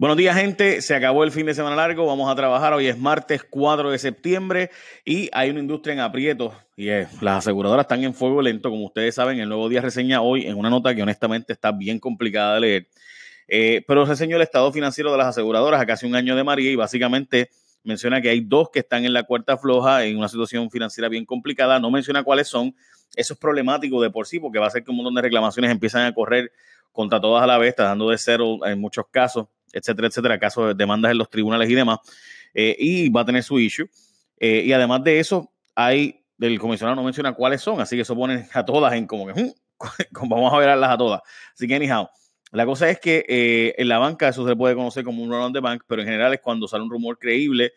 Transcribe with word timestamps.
Buenos 0.00 0.16
días, 0.16 0.36
gente. 0.36 0.80
Se 0.80 0.94
acabó 0.94 1.24
el 1.24 1.32
fin 1.32 1.44
de 1.46 1.54
semana 1.54 1.74
largo. 1.74 2.06
Vamos 2.06 2.30
a 2.30 2.36
trabajar. 2.36 2.72
Hoy 2.72 2.86
es 2.86 2.96
martes 2.96 3.42
4 3.42 3.90
de 3.90 3.98
septiembre 3.98 4.70
y 5.04 5.28
hay 5.32 5.50
una 5.50 5.58
industria 5.58 5.92
en 5.92 5.98
aprietos 5.98 6.54
y 6.76 6.86
las 6.86 7.38
aseguradoras 7.38 7.82
están 7.82 8.04
en 8.04 8.14
fuego 8.14 8.40
lento. 8.40 8.70
Como 8.70 8.84
ustedes 8.84 9.16
saben, 9.16 9.40
el 9.40 9.48
nuevo 9.48 9.68
día 9.68 9.80
reseña 9.80 10.20
hoy 10.20 10.46
en 10.46 10.56
una 10.56 10.70
nota 10.70 10.94
que 10.94 11.02
honestamente 11.02 11.52
está 11.52 11.72
bien 11.72 11.98
complicada 11.98 12.54
de 12.54 12.60
leer. 12.60 12.88
Eh, 13.48 13.82
pero 13.88 14.04
reseñó 14.04 14.36
el 14.36 14.42
estado 14.42 14.70
financiero 14.70 15.10
de 15.10 15.18
las 15.18 15.26
aseguradoras 15.26 15.80
a 15.80 15.86
casi 15.86 16.06
un 16.06 16.14
año 16.14 16.36
de 16.36 16.44
María 16.44 16.70
y 16.70 16.76
básicamente 16.76 17.50
menciona 17.82 18.20
que 18.20 18.28
hay 18.28 18.40
dos 18.40 18.70
que 18.70 18.78
están 18.78 19.04
en 19.04 19.12
la 19.12 19.24
cuarta 19.24 19.58
floja 19.58 20.04
en 20.04 20.16
una 20.16 20.28
situación 20.28 20.70
financiera 20.70 21.08
bien 21.08 21.24
complicada. 21.24 21.80
No 21.80 21.90
menciona 21.90 22.22
cuáles 22.22 22.46
son. 22.46 22.72
Eso 23.16 23.34
es 23.34 23.40
problemático 23.40 24.00
de 24.00 24.10
por 24.10 24.28
sí 24.28 24.38
porque 24.38 24.60
va 24.60 24.66
a 24.66 24.68
hacer 24.68 24.84
que 24.84 24.92
un 24.92 24.98
montón 24.98 25.16
de 25.16 25.22
reclamaciones 25.22 25.72
empiezan 25.72 26.06
a 26.06 26.14
correr 26.14 26.52
contra 26.92 27.20
todas 27.20 27.42
a 27.42 27.48
la 27.48 27.58
vez, 27.58 27.70
está 27.70 27.82
dando 27.82 28.10
de 28.10 28.18
cero 28.18 28.58
en 28.64 28.80
muchos 28.80 29.04
casos 29.10 29.48
etcétera, 29.72 30.08
etcétera, 30.08 30.38
casos 30.38 30.68
de 30.68 30.74
demandas 30.74 31.12
en 31.12 31.18
los 31.18 31.30
tribunales 31.30 31.68
y 31.70 31.74
demás, 31.74 31.98
eh, 32.54 32.76
y 32.78 33.08
va 33.08 33.22
a 33.22 33.24
tener 33.24 33.42
su 33.42 33.58
issue. 33.58 33.88
Eh, 34.38 34.62
y 34.66 34.72
además 34.72 35.02
de 35.04 35.18
eso, 35.18 35.52
hay, 35.74 36.24
el 36.40 36.58
comisionado 36.58 36.96
no 36.96 37.04
menciona 37.04 37.32
cuáles 37.32 37.60
son, 37.60 37.80
así 37.80 37.96
que 37.96 38.02
eso 38.02 38.14
pone 38.14 38.48
a 38.52 38.64
todas 38.64 38.92
en 38.94 39.06
como 39.06 39.26
que, 39.26 39.40
hmm, 39.40 39.52
vamos 40.28 40.52
a 40.52 40.58
verlas 40.58 40.90
a 40.90 40.96
todas. 40.96 41.20
Así 41.54 41.66
que, 41.66 41.74
anyhow, 41.74 42.08
la 42.52 42.64
cosa 42.64 42.88
es 42.88 42.98
que 42.98 43.24
eh, 43.28 43.74
en 43.76 43.88
la 43.88 43.98
banca 43.98 44.28
eso 44.28 44.46
se 44.46 44.56
puede 44.56 44.74
conocer 44.74 45.04
como 45.04 45.22
un 45.22 45.30
run 45.30 45.40
on 45.40 45.52
the 45.52 45.60
bank, 45.60 45.82
pero 45.86 46.02
en 46.02 46.08
general 46.08 46.32
es 46.32 46.40
cuando 46.40 46.66
sale 46.66 46.82
un 46.82 46.90
rumor 46.90 47.18
creíble 47.18 47.72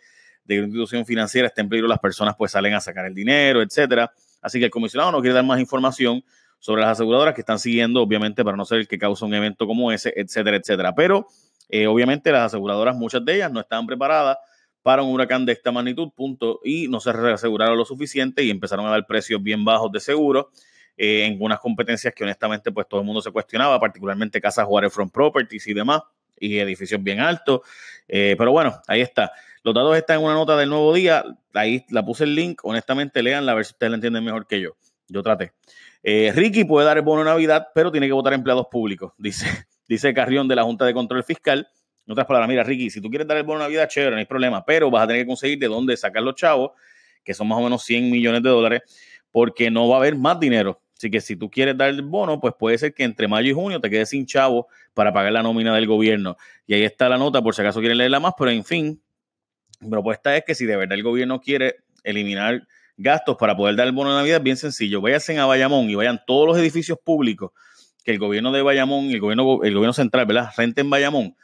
de 0.45 0.55
que 0.55 0.59
una 0.59 0.67
institución 0.67 1.05
financiera 1.05 1.47
está 1.47 1.61
en 1.61 1.69
peligro, 1.69 1.87
las 1.87 1.99
personas 1.99 2.35
pues 2.37 2.51
salen 2.51 2.73
a 2.73 2.79
sacar 2.79 3.05
el 3.05 3.13
dinero, 3.13 3.61
etcétera. 3.61 4.11
Así 4.41 4.59
que 4.59 4.65
el 4.65 4.71
comisionado 4.71 5.11
no 5.11 5.19
quiere 5.19 5.35
dar 5.35 5.43
más 5.43 5.59
información 5.59 6.23
sobre 6.59 6.81
las 6.81 6.91
aseguradoras 6.91 7.33
que 7.33 7.41
están 7.41 7.59
siguiendo, 7.59 8.01
obviamente, 8.01 8.43
para 8.43 8.55
no 8.55 8.65
ser 8.65 8.79
el 8.79 8.87
que 8.87 8.97
causa 8.97 9.25
un 9.25 9.33
evento 9.33 9.67
como 9.67 9.91
ese, 9.91 10.13
etcétera, 10.15 10.57
etcétera. 10.57 10.93
Pero 10.95 11.27
eh, 11.71 11.87
obviamente 11.87 12.31
las 12.33 12.47
aseguradoras, 12.47 12.95
muchas 12.97 13.23
de 13.23 13.35
ellas, 13.35 13.51
no 13.51 13.61
estaban 13.61 13.87
preparadas 13.87 14.37
para 14.81 15.03
un 15.03 15.13
huracán 15.13 15.45
de 15.45 15.53
esta 15.53 15.71
magnitud, 15.71 16.09
punto, 16.13 16.59
y 16.65 16.89
no 16.89 16.99
se 16.99 17.13
reaseguraron 17.13 17.77
lo 17.77 17.85
suficiente 17.85 18.43
y 18.43 18.49
empezaron 18.49 18.85
a 18.85 18.89
dar 18.89 19.07
precios 19.07 19.41
bien 19.41 19.63
bajos 19.63 19.89
de 19.91 20.01
seguro 20.01 20.51
eh, 20.97 21.25
en 21.25 21.41
unas 21.41 21.59
competencias 21.59 22.13
que 22.13 22.25
honestamente 22.25 22.73
pues 22.73 22.87
todo 22.89 22.99
el 22.99 23.05
mundo 23.05 23.21
se 23.21 23.31
cuestionaba, 23.31 23.79
particularmente 23.79 24.41
casas 24.41 24.65
Waterfront 24.67 25.13
Properties 25.13 25.65
y 25.67 25.73
demás, 25.73 26.01
y 26.37 26.57
edificios 26.59 27.01
bien 27.01 27.21
altos. 27.21 27.61
Eh, 28.05 28.35
pero 28.37 28.51
bueno, 28.51 28.81
ahí 28.87 28.99
está. 28.99 29.31
Los 29.63 29.73
datos 29.73 29.95
están 29.95 30.19
en 30.19 30.25
una 30.25 30.33
nota 30.33 30.57
del 30.57 30.67
nuevo 30.67 30.93
día, 30.93 31.23
ahí 31.53 31.85
la 31.89 32.03
puse 32.03 32.25
el 32.25 32.35
link, 32.35 32.59
honestamente 32.63 33.23
leanla 33.23 33.53
a 33.53 33.55
ver 33.55 33.63
si 33.63 33.71
ustedes 33.71 33.91
la 33.91 33.95
entienden 33.95 34.25
mejor 34.25 34.45
que 34.45 34.59
yo. 34.59 34.75
Yo 35.07 35.23
traté. 35.23 35.53
Ricky 36.03 36.65
puede 36.65 36.85
dar 36.85 36.97
el 36.97 37.03
bono 37.03 37.23
de 37.23 37.29
Navidad, 37.29 37.67
pero 37.73 37.91
tiene 37.91 38.07
que 38.07 38.13
votar 38.13 38.33
empleados 38.33 38.65
públicos, 38.69 39.13
dice 39.17 39.47
dice 39.91 40.13
Carrión 40.13 40.47
de 40.47 40.55
la 40.55 40.63
Junta 40.63 40.85
de 40.85 40.93
Control 40.93 41.21
Fiscal. 41.23 41.67
En 42.05 42.11
otras 42.13 42.25
palabras, 42.25 42.47
mira, 42.47 42.63
Ricky, 42.63 42.89
si 42.89 43.01
tú 43.01 43.09
quieres 43.09 43.27
dar 43.27 43.37
el 43.37 43.43
bono 43.43 43.59
de 43.59 43.65
Navidad, 43.65 43.89
chévere, 43.89 44.11
no 44.11 44.17
hay 44.19 44.25
problema, 44.25 44.65
pero 44.65 44.89
vas 44.89 45.03
a 45.03 45.07
tener 45.07 45.23
que 45.23 45.27
conseguir 45.27 45.59
de 45.59 45.67
dónde 45.67 45.97
sacar 45.97 46.23
los 46.23 46.35
chavos, 46.35 46.71
que 47.23 47.33
son 47.33 47.49
más 47.49 47.59
o 47.59 47.61
menos 47.61 47.83
100 47.83 48.09
millones 48.09 48.41
de 48.41 48.49
dólares, 48.49 48.81
porque 49.31 49.69
no 49.69 49.89
va 49.89 49.97
a 49.97 49.99
haber 49.99 50.15
más 50.15 50.39
dinero. 50.39 50.81
Así 50.95 51.11
que 51.11 51.19
si 51.19 51.35
tú 51.35 51.49
quieres 51.49 51.77
dar 51.77 51.89
el 51.89 52.03
bono, 52.03 52.39
pues 52.39 52.53
puede 52.57 52.77
ser 52.77 52.93
que 52.93 53.03
entre 53.03 53.27
mayo 53.27 53.49
y 53.49 53.53
junio 53.53 53.81
te 53.81 53.89
quedes 53.89 54.09
sin 54.09 54.25
chavo 54.25 54.67
para 54.93 55.11
pagar 55.11 55.33
la 55.33 55.43
nómina 55.43 55.75
del 55.75 55.87
gobierno. 55.87 56.37
Y 56.65 56.73
ahí 56.73 56.83
está 56.83 57.09
la 57.09 57.17
nota, 57.17 57.41
por 57.41 57.53
si 57.53 57.61
acaso 57.61 57.79
quieren 57.79 57.97
leerla 57.97 58.19
más, 58.21 58.33
pero 58.37 58.49
en 58.51 58.63
fin, 58.63 59.01
mi 59.81 59.89
propuesta 59.89 60.35
es 60.37 60.45
que 60.45 60.55
si 60.55 60.65
de 60.65 60.77
verdad 60.77 60.97
el 60.97 61.03
gobierno 61.03 61.41
quiere 61.41 61.77
eliminar 62.03 62.65
gastos 62.95 63.35
para 63.35 63.57
poder 63.57 63.75
dar 63.75 63.87
el 63.87 63.93
bono 63.93 64.11
de 64.11 64.17
Navidad, 64.17 64.37
es 64.37 64.43
bien 64.43 64.57
sencillo. 64.57 65.01
Váyanse 65.01 65.37
a 65.37 65.45
Bayamón 65.45 65.89
y 65.89 65.95
vayan 65.95 66.21
todos 66.25 66.47
los 66.47 66.57
edificios 66.57 66.97
públicos 67.03 67.51
que 68.03 68.11
el 68.11 68.19
gobierno 68.19 68.51
de 68.51 68.61
Bayamón, 68.61 69.05
el 69.11 69.19
gobierno, 69.19 69.63
el 69.63 69.73
gobierno 69.73 69.93
central, 69.93 70.25
¿verdad? 70.25 70.49
Rente 70.57 70.81
en 70.81 70.89
Bayamón 70.89 71.35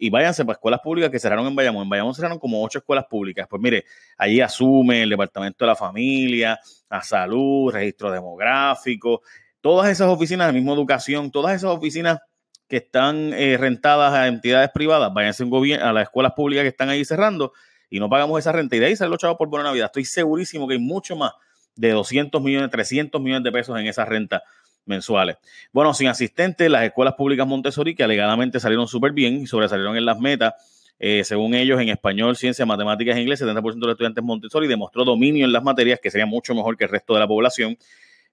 y 0.00 0.08
váyanse 0.08 0.44
para 0.44 0.54
escuelas 0.54 0.80
públicas 0.80 1.10
que 1.10 1.18
cerraron 1.18 1.46
en 1.46 1.54
Bayamón. 1.54 1.84
En 1.84 1.90
Bayamón 1.90 2.14
cerraron 2.14 2.38
como 2.38 2.64
ocho 2.64 2.78
escuelas 2.78 3.04
públicas. 3.04 3.46
Pues 3.48 3.60
mire, 3.60 3.84
allí 4.16 4.40
asume 4.40 5.02
el 5.02 5.10
Departamento 5.10 5.64
de 5.64 5.66
la 5.66 5.76
Familia, 5.76 6.58
la 6.88 7.02
Salud, 7.02 7.70
Registro 7.70 8.10
Demográfico, 8.10 9.20
todas 9.60 9.90
esas 9.90 10.08
oficinas, 10.08 10.46
la 10.46 10.52
misma 10.54 10.72
educación, 10.72 11.30
todas 11.30 11.54
esas 11.54 11.70
oficinas 11.70 12.18
que 12.66 12.78
están 12.78 13.34
eh, 13.34 13.58
rentadas 13.58 14.14
a 14.14 14.26
entidades 14.26 14.70
privadas, 14.72 15.12
váyanse 15.12 15.44
a 15.82 15.92
las 15.92 16.04
escuelas 16.04 16.32
públicas 16.32 16.62
que 16.62 16.68
están 16.68 16.88
ahí 16.88 17.04
cerrando 17.04 17.52
y 17.90 18.00
no 18.00 18.08
pagamos 18.08 18.38
esa 18.38 18.52
renta. 18.52 18.76
Y 18.76 18.78
de 18.78 18.86
ahí 18.86 18.96
salen 18.96 19.10
los 19.10 19.20
chavos 19.20 19.36
por 19.36 19.48
buena 19.48 19.64
Navidad. 19.64 19.86
Estoy 19.86 20.06
segurísimo 20.06 20.66
que 20.66 20.74
hay 20.74 20.80
mucho 20.80 21.14
más 21.14 21.32
de 21.74 21.90
200 21.90 22.40
millones, 22.40 22.70
300 22.70 23.20
millones 23.20 23.44
de 23.44 23.52
pesos 23.52 23.78
en 23.78 23.86
esa 23.86 24.06
renta 24.06 24.42
mensuales. 24.84 25.36
Bueno, 25.72 25.94
sin 25.94 26.08
asistentes, 26.08 26.70
las 26.70 26.84
escuelas 26.84 27.14
públicas 27.14 27.46
Montessori, 27.46 27.94
que 27.94 28.02
alegadamente 28.02 28.60
salieron 28.60 28.88
súper 28.88 29.12
bien 29.12 29.42
y 29.42 29.46
sobresalieron 29.46 29.96
en 29.96 30.04
las 30.04 30.18
metas, 30.18 30.54
eh, 30.98 31.24
según 31.24 31.54
ellos, 31.54 31.80
en 31.80 31.88
español, 31.88 32.36
ciencias, 32.36 32.68
matemáticas 32.68 33.16
e 33.16 33.22
inglés, 33.22 33.40
70% 33.40 33.80
de 33.80 33.86
los 33.86 33.94
estudiantes 33.94 34.22
Montessori 34.22 34.68
demostró 34.68 35.04
dominio 35.04 35.46
en 35.46 35.52
las 35.52 35.62
materias, 35.62 35.98
que 36.00 36.10
sería 36.10 36.26
mucho 36.26 36.54
mejor 36.54 36.76
que 36.76 36.84
el 36.84 36.90
resto 36.90 37.14
de 37.14 37.20
la 37.20 37.26
población. 37.26 37.78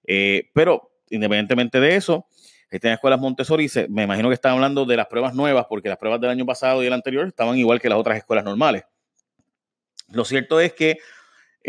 Eh, 0.04 0.50
pero, 0.52 0.90
independientemente 1.08 1.80
de 1.80 1.96
eso, 1.96 2.26
estas 2.70 2.92
escuelas 2.92 3.18
Montessori, 3.18 3.68
me 3.88 4.02
imagino 4.02 4.28
que 4.28 4.34
están 4.34 4.52
hablando 4.52 4.84
de 4.84 4.98
las 4.98 5.06
pruebas 5.06 5.34
nuevas, 5.34 5.64
porque 5.66 5.88
las 5.88 5.96
pruebas 5.96 6.20
del 6.20 6.28
año 6.28 6.44
pasado 6.44 6.82
y 6.82 6.86
el 6.86 6.92
anterior 6.92 7.26
estaban 7.26 7.56
igual 7.56 7.80
que 7.80 7.88
las 7.88 7.98
otras 7.98 8.18
escuelas 8.18 8.44
normales. 8.44 8.84
Lo 10.10 10.24
cierto 10.24 10.60
es 10.60 10.74
que 10.74 10.98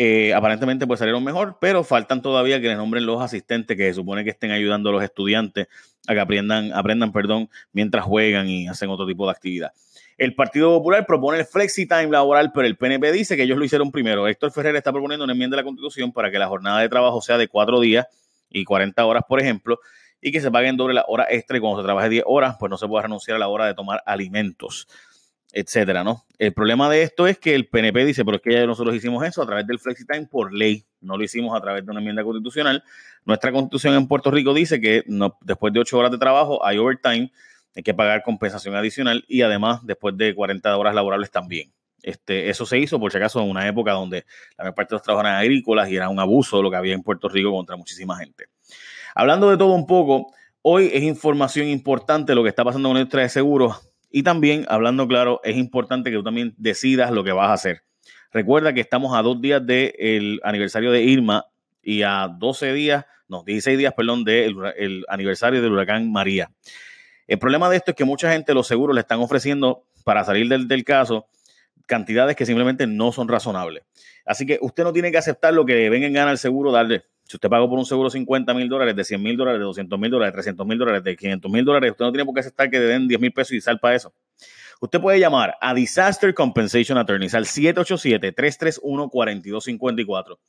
eh, 0.02 0.34
aparentemente 0.34 0.88
pues 0.88 1.00
salieron 1.00 1.22
mejor, 1.26 1.58
pero 1.60 1.84
faltan 1.84 2.22
todavía 2.22 2.62
que 2.62 2.70
le 2.70 2.78
nombren 2.78 3.06
los 3.06 3.22
asistentes 3.22 3.76
que 3.76 3.90
se 3.90 3.96
supone 3.96 4.24
que 4.24 4.30
estén 4.30 4.52
ayudando 4.52 4.92
a 4.92 4.94
los 4.94 5.04
estudiantes 5.04 5.68
a 6.08 6.14
que 6.14 6.22
aprendan, 6.22 6.72
aprendan 6.72 7.12
perdón, 7.12 7.50
mientras 7.74 8.06
juegan 8.06 8.48
y 8.48 8.70
hacen 8.70 8.90
otro 8.90 9.06
tipo 9.06 9.26
de 9.26 9.32
actividad. 9.32 9.74
El 10.18 10.36
Partido 10.36 10.70
Popular 10.70 11.06
propone 11.06 11.40
el 11.40 11.46
flexi 11.46 11.86
time 11.86 12.08
laboral, 12.12 12.54
pero 12.54 12.66
el 12.66 12.78
PNP 12.78 13.12
dice 13.12 13.36
que 13.36 13.44
ellos 13.44 13.58
lo 13.58 13.66
hicieron 13.66 13.92
primero. 13.92 14.26
Héctor 14.26 14.54
Ferrer 14.54 14.74
está 14.78 14.94
proponiendo 14.94 15.26
una 15.26 15.34
enmienda 15.34 15.58
de 15.58 15.64
la 15.64 15.66
Constitución 15.66 16.14
para 16.14 16.32
que 16.32 16.40
la 16.40 16.48
jornada 16.48 16.80
de 16.80 16.88
trabajo 16.88 17.22
sea 17.22 17.38
de 17.38 17.50
cuatro 17.50 17.82
días 17.82 18.08
y 18.50 18.64
40 18.64 19.06
horas, 19.06 19.24
por 19.28 19.42
ejemplo, 19.42 19.82
y 20.22 20.32
que 20.32 20.40
se 20.40 20.50
paguen 20.50 20.78
doble 20.78 20.94
la 20.94 21.04
hora 21.10 21.28
extra 21.30 21.58
y 21.58 21.60
cuando 21.60 21.82
se 21.82 21.84
trabaje 21.84 22.08
10 22.08 22.24
horas, 22.26 22.56
pues 22.58 22.70
no 22.70 22.78
se 22.78 22.88
pueda 22.88 23.04
renunciar 23.04 23.36
a 23.36 23.40
la 23.40 23.50
hora 23.50 23.66
de 23.66 23.74
tomar 23.74 24.02
alimentos 24.06 24.88
etcétera, 25.52 26.04
¿no? 26.04 26.26
El 26.38 26.54
problema 26.54 26.90
de 26.90 27.02
esto 27.02 27.28
es 27.28 27.38
que 27.40 27.56
el 27.56 27.68
PNP 27.68 28.06
dice, 28.06 28.24
pero 28.24 28.38
es 28.38 28.44
que 28.44 28.54
ya 28.54 28.66
nosotros 28.66 28.96
hicimos 28.96 29.26
eso 29.26 29.42
a 29.42 29.46
través 29.46 29.66
del 29.66 29.80
FlexiTime 29.80 30.28
por 30.28 30.54
ley, 30.54 30.86
no 31.02 31.18
lo 31.18 31.24
hicimos 31.24 31.58
a 31.58 31.62
través 31.62 31.86
de 31.86 31.92
una 31.92 32.00
enmienda 32.00 32.24
constitucional. 32.24 32.84
Nuestra 33.26 33.52
constitución 33.52 33.96
en 33.96 34.08
Puerto 34.08 34.32
Rico 34.32 34.54
dice 34.54 34.80
que 34.80 35.04
después 35.42 35.74
de 35.74 35.80
ocho 35.80 35.98
horas 35.98 36.12
de 36.12 36.18
trabajo 36.18 36.64
hay 36.66 36.78
overtime, 36.78 37.32
hay 37.76 37.84
que 37.84 37.94
pagar 37.94 38.24
compensación 38.24 38.76
adicional 38.76 39.26
y 39.28 39.42
además 39.42 39.80
después 39.84 40.16
de 40.18 40.34
40 40.34 40.76
horas 40.78 40.94
laborables 40.94 41.32
también. 41.32 41.72
Este, 42.02 42.50
eso 42.50 42.66
se 42.66 42.78
hizo, 42.78 43.00
por 43.00 43.12
si 43.12 43.18
acaso, 43.18 43.42
en 43.42 43.50
una 43.50 43.68
época 43.68 43.92
donde 43.92 44.26
la 44.58 44.64
mayor 44.64 44.76
parte 44.76 44.92
de 44.92 44.96
los 44.96 45.02
trabajadores 45.04 45.32
eran 45.32 45.42
agrícolas 45.42 45.90
y 45.90 45.96
era 45.96 46.10
un 46.10 46.20
abuso 46.20 46.62
lo 46.62 46.72
que 46.72 46.78
había 46.78 46.94
en 46.94 47.04
Puerto 47.04 47.28
Rico 47.28 47.52
contra 47.52 47.76
muchísima 47.76 48.16
gente. 48.18 48.46
Hablando 49.16 49.50
de 49.50 49.58
todo 49.58 49.74
un 49.74 49.86
poco, 49.86 50.32
hoy 50.62 50.90
es 50.94 51.04
información 51.04 51.68
importante 51.68 52.36
lo 52.36 52.44
que 52.44 52.50
está 52.50 52.64
pasando 52.64 52.88
con 52.88 52.96
la 52.96 53.02
industria 53.02 53.24
de 53.24 53.30
seguros 53.30 53.89
y 54.12 54.24
también, 54.24 54.66
hablando 54.70 55.08
claro, 55.08 55.40
es 55.44 55.58
importante 55.58 56.10
que 56.10 56.18
tú 56.18 56.24
también 56.24 56.54
decidas 56.58 57.12
lo 57.12 57.24
que 57.24 57.32
vas 57.32 57.50
a 57.50 57.54
hacer. 57.54 57.84
Recuerda 58.32 58.74
que 58.74 58.82
estamos 58.82 59.16
a 59.18 59.22
dos 59.22 59.42
días 59.42 59.66
del 59.66 60.40
aniversario 60.44 60.92
de 60.92 61.04
Irma 61.04 61.46
y 61.82 62.04
a 62.04 62.28
12 62.28 62.74
días, 62.74 63.06
no, 63.28 63.44
16 63.44 63.78
días, 63.78 63.94
perdón, 63.96 64.24
del 64.24 64.56
el 64.78 65.06
aniversario 65.08 65.62
del 65.62 65.72
huracán 65.72 66.12
María. 66.12 66.52
El 67.28 67.38
problema 67.38 67.70
de 67.70 67.78
esto 67.78 67.92
es 67.92 67.98
que 67.98 68.06
mucha 68.06 68.32
gente 68.32 68.54
los 68.54 68.68
seguros 68.68 68.96
le 68.96 69.02
están 69.02 69.20
ofreciendo 69.20 69.86
para 70.04 70.24
salir 70.24 70.48
del, 70.48 70.68
del 70.68 70.84
caso 70.84 71.28
cantidades 71.86 72.36
que 72.36 72.46
simplemente 72.46 72.88
no 72.88 73.12
son 73.12 73.28
razonables. 73.28 73.84
Así 74.26 74.46
que 74.46 74.60
usted 74.62 74.84
no 74.84 74.94
tiene 74.94 75.12
que 75.12 75.18
aceptar 75.18 75.54
lo 75.54 75.66
que 75.66 75.90
venga 75.90 76.08
en 76.08 76.14
gana 76.14 76.32
el 76.32 76.38
seguro 76.38 76.72
darle. 76.72 77.04
Si 77.30 77.38
usted 77.38 77.48
pagó 77.48 77.70
por 77.70 77.78
un 77.78 77.86
seguro 77.86 78.10
50 78.10 78.56
mil 78.56 78.68
dólares, 78.68 78.96
de 78.96 79.04
100 79.04 79.22
mil 79.22 79.38
dólares, 79.38 79.60
de 79.60 79.66
200 79.66 80.00
mil 80.00 80.10
dólares, 80.10 80.34
de 80.34 80.38
300 80.38 80.66
mil 80.66 80.80
dólares, 80.80 81.04
de 81.04 81.16
500 81.16 81.52
mil 81.52 81.64
dólares, 81.64 81.92
usted 81.92 82.06
no 82.06 82.12
tiene 82.12 82.26
por 82.26 82.34
qué 82.34 82.40
aceptar 82.40 82.72
que 82.72 82.80
le 82.80 82.86
den 82.86 83.08
10 83.08 83.22
mil 83.22 83.32
pesos 83.32 83.52
y 83.52 83.62
sal 83.62 83.80
para 83.80 83.96
eso. 83.96 84.12
Usted 84.82 85.00
puede 85.00 85.20
llamar 85.20 85.56
a 85.62 85.76
Disaster 85.76 86.34
Compensation 86.34 86.98
Attorneys 86.98 87.36
al 87.36 87.46
787-331-4254. 87.46 90.40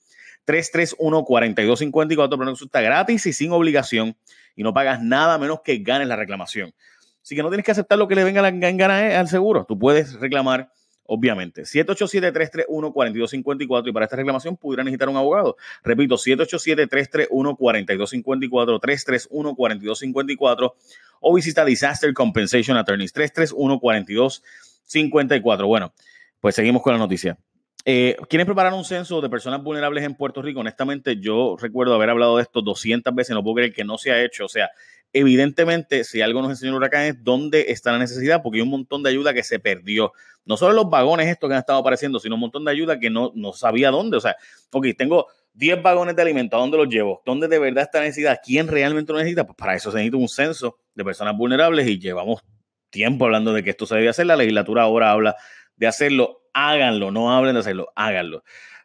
331-4254, 0.47 2.39
pero 2.39 2.51
eso 2.51 2.65
está 2.65 2.81
gratis 2.81 3.27
y 3.27 3.35
sin 3.35 3.53
obligación 3.53 4.17
y 4.57 4.63
no 4.63 4.73
pagas 4.73 5.03
nada 5.03 5.37
menos 5.37 5.61
que 5.63 5.77
ganes 5.81 6.09
la 6.09 6.17
reclamación. 6.17 6.73
Así 7.23 7.37
que 7.37 7.43
no 7.43 7.51
tienes 7.51 7.67
que 7.67 7.73
aceptar 7.73 7.99
lo 7.99 8.09
que 8.09 8.15
le 8.15 8.25
venga 8.25 8.49
en 8.49 8.79
gana 8.79 9.21
al 9.21 9.29
seguro. 9.29 9.67
Tú 9.69 9.79
puedes 9.79 10.19
reclamar 10.19 10.71
obviamente. 11.13 11.63
787-331-4254 11.63 13.89
y 13.89 13.93
para 13.93 14.05
esta 14.05 14.15
reclamación 14.15 14.57
pudieran 14.57 14.85
necesitar 14.85 15.09
un 15.09 15.17
abogado. 15.17 15.57
Repito, 15.83 16.15
787-331-4254, 16.15 18.81
331-4254 18.81 20.75
o 21.21 21.35
visita 21.35 21.65
Disaster 21.65 22.15
Compensation 22.15 22.77
Attorneys, 22.77 23.13
331-4254. 23.13 25.67
Bueno, 25.67 25.93
pues 26.39 26.55
seguimos 26.55 26.81
con 26.81 26.93
la 26.93 27.01
noticia. 27.01 27.37
Eh, 27.85 28.15
¿Quieren 28.29 28.47
preparar 28.47 28.73
un 28.75 28.85
censo 28.85 29.21
de 29.21 29.29
personas 29.29 29.65
vulnerables 29.65 30.05
en 30.05 30.15
Puerto 30.15 30.43
Rico? 30.43 30.61
Honestamente, 30.61 31.19
yo 31.19 31.57
recuerdo 31.61 31.95
haber 31.95 32.11
hablado 32.11 32.37
de 32.37 32.45
esto 32.45 32.63
200 32.63 33.13
veces, 33.17 33.35
no 33.35 33.43
puedo 33.43 33.57
creer 33.57 33.73
que 33.73 33.83
no 33.83 33.99
se 33.99 34.13
ha 34.13 34.23
hecho. 34.23 34.45
O 34.45 34.49
sea, 34.49 34.71
evidentemente, 35.13 36.05
si 36.05 36.21
algo 36.21 36.43
nos 36.43 36.51
enseñó 36.51 36.73
el 36.73 36.77
huracán 36.77 37.03
es 37.03 37.25
dónde 37.25 37.67
está 37.69 37.93
la 37.93 37.99
necesidad, 37.99 38.43
porque 38.43 38.59
hay 38.59 38.63
un 38.63 38.71
montón 38.71 39.03
de 39.03 39.11
ayuda 39.11 39.35
que 39.35 39.43
se 39.43 39.59
perdió. 39.59 40.13
No 40.45 40.57
solo 40.57 40.73
los 40.75 40.91
vagones 40.91 41.29
estos 41.29 41.49
que 41.49 41.55
han 41.55 41.61
estado 41.61 41.79
apareciendo, 41.79 42.19
sino 42.19 42.37
un 42.37 42.41
montón 42.43 42.65
de 42.65 42.71
ayuda 42.71 42.99
que 42.99 43.11
no, 43.11 43.33
no 43.35 43.53
sabía 43.53 43.91
dónde. 43.91 44.17
O 44.17 44.21
sea, 44.21 44.37
ok, 44.73 44.87
tengo 44.97 45.27
10 45.55 45.83
vagones 45.83 46.17
de 46.17 46.23
alimentos, 46.23 46.57
¿a 46.57 46.61
dónde 46.61 46.77
los 46.77 46.89
llevo? 46.89 47.23
¿Dónde 47.27 47.49
de 47.49 47.59
verdad 47.59 47.85
está 47.85 47.99
la 47.99 48.05
necesidad? 48.05 48.41
¿Quién 48.45 48.69
realmente 48.69 49.13
lo 49.13 49.19
necesita? 49.19 49.45
Pues 49.45 49.57
para 49.57 49.75
eso 49.75 49.91
se 49.91 49.99
necesita 49.99 50.17
un 50.17 50.29
censo 50.29 50.79
de 50.95 51.05
personas 51.05 51.37
vulnerables 51.37 51.87
y 51.89 51.99
llevamos 51.99 52.41
tiempo 52.91 53.25
hablando 53.25 53.53
de 53.53 53.63
que 53.63 53.71
esto 53.71 53.87
se 53.87 53.97
debe 53.97 54.09
hacer. 54.09 54.27
La 54.27 54.37
legislatura 54.37 54.83
ahora 54.83 55.11
habla 55.13 55.37
de 55.77 55.87
hacerlo. 55.87 56.43
Háganlo, 56.53 57.11
no 57.11 57.33
hablen 57.33 57.55
de 57.55 57.61
hacerlo, 57.61 57.93
háganlo. 57.95 58.43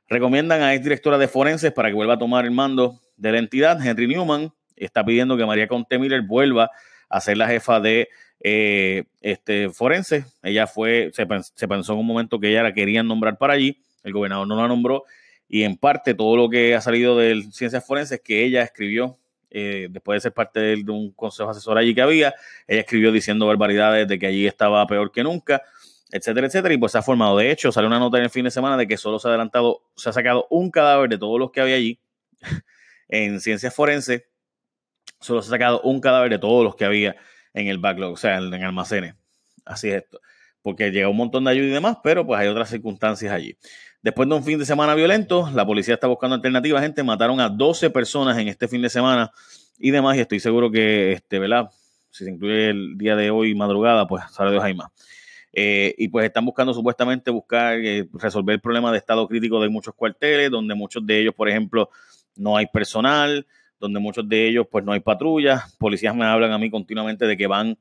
Recomiendan 0.08 0.62
a 0.62 0.76
ex 0.76 0.84
directora 0.84 1.18
de 1.18 1.28
forenses 1.28 1.72
para 1.72 1.90
que 1.90 1.96
vuelva 1.96 2.14
a 2.14 2.20
tomar 2.20 2.46
el 2.46 2.52
mando 2.52 3.02
de 3.18 3.32
la 3.32 3.40
entidad. 3.40 3.84
Henry 3.86 4.08
Newman 4.08 4.54
está 4.76 5.04
pidiendo 5.04 5.38
que 5.38 5.46
María 5.46 5.68
Conte 5.68 6.00
Miller 6.00 6.22
vuelva 6.22 6.72
a 7.10 7.22
ser 7.22 7.38
la 7.38 7.48
jefa 7.48 7.80
de 7.80 8.10
eh, 8.42 9.04
este, 9.22 9.70
forense. 9.70 10.26
Ella 10.44 10.68
fue, 10.68 11.12
se, 11.14 11.26
pensó 11.68 11.94
en 11.94 12.00
un 12.00 12.06
momento 12.06 12.40
que 12.40 12.50
ella 12.50 12.64
la 12.64 12.74
querían 12.74 13.08
nombrar 13.08 13.38
para 13.38 13.54
allí. 13.54 13.82
El 14.04 14.14
gobernador 14.14 14.48
no 14.48 14.56
la 14.56 14.68
nombró 14.68 15.06
y 15.48 15.64
en 15.64 15.78
parte 15.78 16.14
todo 16.14 16.36
lo 16.38 16.50
que 16.50 16.76
ha 16.76 16.82
salido 16.82 17.18
de 17.18 17.44
ciencias 17.52 17.86
forenses 17.86 18.22
que 18.22 18.44
ella 18.44 18.64
escribió 18.64 19.18
eh, 19.52 19.88
después 19.90 20.18
de 20.18 20.22
ser 20.22 20.34
parte 20.34 20.60
de, 20.60 20.92
un 20.92 21.12
consejo 21.12 21.50
asesor 21.50 21.78
allí 21.78 21.96
que 21.96 22.02
había, 22.02 22.34
ella 22.68 22.82
escribió 22.82 23.12
diciendo 23.12 23.48
barbaridades 23.48 24.08
de 24.08 24.20
que 24.20 24.28
allí 24.28 24.46
estaba 24.46 24.86
peor 24.86 25.12
que 25.12 25.24
nunca, 25.24 25.62
etcétera, 26.12 26.48
etcétera, 26.48 26.74
y 26.74 26.78
pues 26.78 26.92
se 26.92 26.98
ha 26.98 27.02
formado. 27.02 27.38
De 27.38 27.52
hecho, 27.52 27.72
salió 27.72 27.88
una 27.88 28.00
nota 28.00 28.18
en 28.18 28.26
el 28.26 28.30
fin 28.30 28.44
de 28.44 28.52
semana 28.52 28.76
de 28.76 28.86
que 28.88 28.98
solo 28.98 29.18
se 29.18 29.28
ha 29.28 29.32
adelantado, 29.32 29.82
se 29.96 30.10
ha 30.10 30.14
sacado 30.14 30.48
un 30.50 30.72
cadáver 30.72 31.10
de 31.10 31.18
todos 31.18 31.40
los 31.40 31.52
que 31.52 31.62
había 31.62 31.76
allí 31.76 32.00
en 33.08 33.40
ciencias 33.40 33.74
forenses, 33.74 34.24
solo 35.26 35.42
se 35.42 35.50
ha 35.50 35.52
sacado 35.52 35.82
un 35.82 36.00
cadáver 36.00 36.30
de 36.30 36.40
todos 36.40 36.64
los 36.64 36.76
que 36.76 36.86
había 36.86 37.16
en 37.54 37.68
el 37.68 37.78
backlog, 37.78 38.14
o 38.14 38.18
sea, 38.18 38.38
en, 38.38 38.54
en 38.54 38.64
almacenes. 38.64 39.16
Así 39.66 39.90
es 39.90 40.04
esto. 40.04 40.20
Porque 40.62 40.92
llega 40.92 41.10
un 41.10 41.18
montón 41.18 41.44
de 41.44 41.52
ayuda 41.52 41.68
y 41.68 41.72
demás, 41.72 41.98
pero 42.04 42.26
pues 42.26 42.40
hay 42.40 42.48
otras 42.48 42.70
circunstancias 42.70 43.32
allí. 43.32 43.58
Después 44.02 44.30
de 44.30 44.36
un 44.36 44.44
fin 44.44 44.60
de 44.60 44.66
semana 44.66 44.94
violento, 44.94 45.50
la 45.54 45.66
policía 45.66 45.96
está 45.96 46.06
buscando 46.06 46.36
alternativas. 46.36 46.82
Gente, 46.82 47.02
mataron 47.02 47.40
a 47.40 47.50
12 47.50 47.90
personas 47.90 48.38
en 48.38 48.48
este 48.48 48.68
fin 48.68 48.82
de 48.82 48.90
semana 48.90 49.32
y 49.80 49.92
demás. 49.92 50.16
Y 50.18 50.20
estoy 50.20 50.40
seguro 50.40 50.70
que, 50.70 51.14
este, 51.14 51.40
¿verdad? 51.40 51.70
Si 52.12 52.24
se 52.24 52.30
incluye 52.30 52.70
el 52.70 52.98
día 52.98 53.16
de 53.16 53.32
hoy, 53.32 53.56
madrugada, 53.56 54.08
pues 54.08 54.24
sale 54.32 54.52
de 54.52 54.60
Jaime. 54.60 54.84
Eh, 55.52 55.96
y 55.98 56.10
pues 56.10 56.26
están 56.26 56.46
buscando 56.46 56.74
supuestamente 56.74 57.32
buscar 57.32 57.80
eh, 57.80 58.08
resolver 58.14 58.54
el 58.54 58.62
problema 58.62 58.92
de 58.92 58.98
estado 58.98 59.28
crítico 59.28 59.60
de 59.62 59.70
muchos 59.70 59.96
cuarteles, 59.96 60.52
donde 60.52 60.76
muchos 60.76 61.06
de 61.06 61.22
ellos, 61.22 61.34
por 61.34 61.50
ejemplo, 61.50 61.90
no 62.36 62.58
hay 62.58 62.68
personal, 62.68 63.48
donde 63.80 64.00
muchos 64.00 64.28
de 64.28 64.48
ellos 64.48 64.68
pues 64.70 64.84
no 64.84 64.92
hay 64.92 65.00
patrullas. 65.00 65.76
Policías 65.78 66.16
me 66.16 66.26
hablan 66.26 66.52
a 66.52 66.58
mí 66.58 66.70
continuamente 66.70 67.26
de 67.26 67.38
que 67.38 67.48
van 67.48 67.78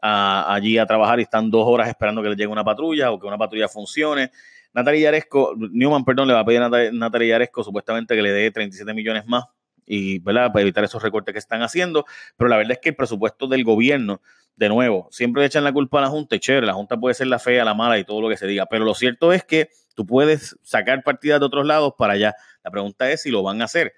allí 0.00 0.78
a 0.78 0.86
trabajar 0.86 1.18
y 1.18 1.22
están 1.22 1.50
dos 1.50 1.66
horas 1.66 1.88
esperando 1.88 2.22
que 2.22 2.28
les 2.28 2.38
llegue 2.38 2.48
una 2.48 2.64
patrulla 2.64 3.10
o 3.10 3.18
que 3.18 3.26
una 3.26 3.38
patrulla 3.38 3.68
funcione. 3.68 4.30
Natalia 4.72 5.04
Yaresco, 5.04 5.54
Newman, 5.56 6.04
perdón, 6.04 6.28
le 6.28 6.34
va 6.34 6.40
a 6.40 6.44
pedir 6.44 6.62
a 6.62 6.68
Natalia 6.68 7.28
Yaresco 7.28 7.64
supuestamente 7.64 8.14
que 8.14 8.22
le 8.22 8.32
dé 8.32 8.50
37 8.50 8.94
millones 8.94 9.26
más 9.26 9.44
y, 9.88 10.18
¿verdad? 10.20 10.52
Para 10.52 10.62
evitar 10.62 10.84
esos 10.84 11.02
recortes 11.02 11.32
que 11.32 11.38
están 11.38 11.62
haciendo. 11.62 12.04
Pero 12.36 12.48
la 12.48 12.56
verdad 12.56 12.72
es 12.72 12.78
que 12.78 12.90
el 12.90 12.96
presupuesto 12.96 13.46
del 13.48 13.64
gobierno, 13.64 14.20
de 14.54 14.68
nuevo, 14.68 15.08
siempre 15.10 15.44
echan 15.44 15.64
la 15.64 15.72
culpa 15.72 15.98
a 15.98 16.02
la 16.02 16.08
Junta 16.08 16.36
y 16.36 16.40
chévere, 16.40 16.66
la 16.66 16.74
Junta 16.74 16.96
puede 16.96 17.14
ser 17.14 17.28
la 17.28 17.38
fea, 17.38 17.64
la 17.64 17.74
mala 17.74 17.98
y 17.98 18.04
todo 18.04 18.20
lo 18.20 18.28
que 18.28 18.36
se 18.36 18.46
diga. 18.46 18.66
Pero 18.66 18.84
lo 18.84 18.94
cierto 18.94 19.32
es 19.32 19.44
que 19.44 19.70
tú 19.94 20.04
puedes 20.04 20.56
sacar 20.62 21.02
partidas 21.02 21.40
de 21.40 21.46
otros 21.46 21.66
lados 21.66 21.94
para 21.96 22.12
allá. 22.12 22.34
La 22.62 22.70
pregunta 22.70 23.10
es 23.10 23.22
si 23.22 23.30
lo 23.30 23.42
van 23.42 23.62
a 23.62 23.64
hacer. 23.64 23.94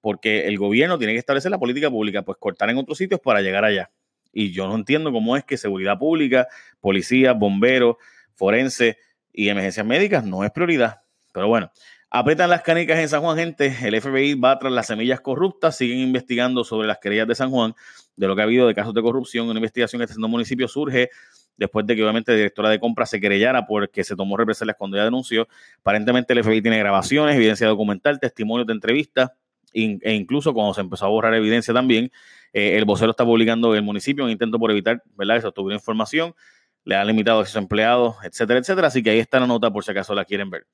Porque 0.00 0.46
el 0.46 0.58
gobierno 0.58 0.98
tiene 0.98 1.12
que 1.12 1.18
establecer 1.18 1.50
la 1.50 1.58
política 1.58 1.90
pública, 1.90 2.22
pues 2.22 2.38
cortar 2.38 2.70
en 2.70 2.78
otros 2.78 2.98
sitios 2.98 3.20
para 3.20 3.40
llegar 3.40 3.64
allá. 3.64 3.90
Y 4.32 4.52
yo 4.52 4.68
no 4.68 4.74
entiendo 4.74 5.12
cómo 5.12 5.36
es 5.36 5.44
que 5.44 5.56
seguridad 5.56 5.98
pública, 5.98 6.46
policía, 6.80 7.32
bomberos, 7.32 7.96
forense, 8.34 8.98
y 9.38 9.48
emergencias 9.50 9.86
médicas 9.86 10.24
no 10.24 10.42
es 10.42 10.50
prioridad. 10.50 11.02
Pero 11.32 11.46
bueno, 11.46 11.70
apretan 12.10 12.50
las 12.50 12.62
canicas 12.62 12.98
en 12.98 13.08
San 13.08 13.20
Juan, 13.20 13.36
gente. 13.36 13.72
El 13.82 14.00
FBI 14.00 14.34
va 14.34 14.58
tras 14.58 14.72
las 14.72 14.88
semillas 14.88 15.20
corruptas, 15.20 15.76
siguen 15.76 15.98
investigando 15.98 16.64
sobre 16.64 16.88
las 16.88 16.98
querellas 16.98 17.28
de 17.28 17.36
San 17.36 17.50
Juan, 17.50 17.72
de 18.16 18.26
lo 18.26 18.34
que 18.34 18.42
ha 18.42 18.44
habido 18.44 18.66
de 18.66 18.74
casos 18.74 18.94
de 18.94 19.00
corrupción. 19.00 19.48
Una 19.48 19.58
investigación 19.58 20.00
que 20.00 20.04
está 20.04 20.14
haciendo 20.14 20.26
el 20.26 20.32
municipio 20.32 20.66
surge 20.66 21.10
después 21.56 21.86
de 21.86 21.94
que 21.94 22.02
obviamente 22.02 22.32
la 22.32 22.36
directora 22.36 22.68
de 22.70 22.80
compra 22.80 23.06
se 23.06 23.20
querellara 23.20 23.64
porque 23.64 24.02
se 24.02 24.16
tomó 24.16 24.36
represalias 24.36 24.76
cuando 24.76 24.96
ella 24.96 25.04
denunció. 25.04 25.46
Aparentemente 25.82 26.32
el 26.32 26.42
FBI 26.42 26.60
tiene 26.60 26.78
grabaciones, 26.78 27.36
evidencia 27.36 27.68
documental, 27.68 28.18
testimonios 28.18 28.66
de 28.66 28.72
entrevistas 28.72 29.30
e 29.72 30.14
incluso 30.14 30.54
cuando 30.54 30.74
se 30.74 30.80
empezó 30.80 31.06
a 31.06 31.08
borrar 31.08 31.34
evidencia 31.34 31.74
también, 31.74 32.10
eh, 32.52 32.76
el 32.76 32.84
vocero 32.84 33.10
está 33.10 33.24
publicando 33.24 33.74
el 33.74 33.82
municipio 33.82 34.24
un 34.24 34.30
intento 34.30 34.58
por 34.58 34.70
evitar, 34.70 35.02
¿verdad?, 35.16 35.36
que 35.36 35.42
se 35.42 35.74
información 35.74 36.34
le 36.88 36.96
han 36.96 37.06
limitado 37.06 37.40
a 37.40 37.44
sus 37.44 37.56
empleados, 37.56 38.16
etcétera, 38.22 38.60
etcétera. 38.60 38.88
Así 38.88 39.02
que 39.02 39.10
ahí 39.10 39.18
está 39.18 39.38
la 39.38 39.46
nota 39.46 39.70
por 39.70 39.84
si 39.84 39.90
acaso 39.90 40.14
la 40.14 40.24
quieren 40.24 40.48
ver. 40.48 40.66